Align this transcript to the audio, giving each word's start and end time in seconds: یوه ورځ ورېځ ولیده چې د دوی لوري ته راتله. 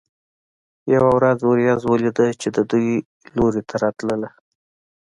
یوه 0.93 1.09
ورځ 1.17 1.39
ورېځ 1.43 1.81
ولیده 1.85 2.27
چې 2.41 2.47
د 2.55 2.57
دوی 2.71 2.89
لوري 3.35 3.61
ته 3.69 3.75
راتله. 3.83 4.29